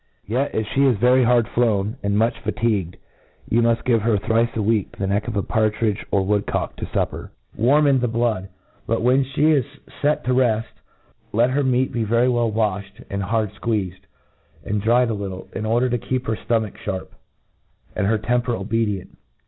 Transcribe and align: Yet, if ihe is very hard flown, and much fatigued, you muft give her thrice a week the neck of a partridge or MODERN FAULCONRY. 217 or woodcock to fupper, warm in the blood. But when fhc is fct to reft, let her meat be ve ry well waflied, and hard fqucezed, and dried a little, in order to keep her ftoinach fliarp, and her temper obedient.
Yet, 0.25 0.55
if 0.55 0.65
ihe 0.75 0.81
is 0.87 0.97
very 0.97 1.23
hard 1.25 1.47
flown, 1.49 1.95
and 2.01 2.17
much 2.17 2.39
fatigued, 2.39 2.97
you 3.47 3.61
muft 3.61 3.85
give 3.85 4.01
her 4.01 4.17
thrice 4.17 4.49
a 4.55 4.61
week 4.63 4.97
the 4.97 5.05
neck 5.05 5.27
of 5.27 5.35
a 5.35 5.43
partridge 5.43 6.03
or 6.09 6.21
MODERN 6.25 6.41
FAULCONRY. 6.41 6.45
217 6.47 6.57
or 6.57 6.61
woodcock 6.65 6.75
to 6.77 6.85
fupper, 6.87 7.29
warm 7.55 7.85
in 7.85 7.99
the 7.99 8.07
blood. 8.07 8.49
But 8.87 9.03
when 9.03 9.23
fhc 9.23 9.55
is 9.57 9.65
fct 10.01 10.23
to 10.23 10.33
reft, 10.33 10.73
let 11.31 11.51
her 11.51 11.63
meat 11.63 11.91
be 11.91 12.03
ve 12.03 12.15
ry 12.15 12.27
well 12.27 12.51
waflied, 12.51 13.03
and 13.11 13.21
hard 13.21 13.51
fqucezed, 13.53 14.07
and 14.65 14.81
dried 14.81 15.11
a 15.11 15.13
little, 15.13 15.47
in 15.53 15.67
order 15.67 15.87
to 15.87 15.99
keep 15.99 16.25
her 16.25 16.35
ftoinach 16.35 16.77
fliarp, 16.83 17.09
and 17.95 18.07
her 18.07 18.17
temper 18.17 18.55
obedient. 18.55 19.17